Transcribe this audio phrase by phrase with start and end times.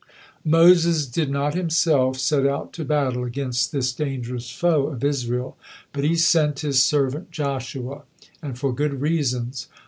[0.43, 5.57] Moses did not himself set out to battle against this dangerous foe of Israel,
[5.93, 8.01] but he sent his servant Joshua,
[8.41, 9.67] and for good reasons.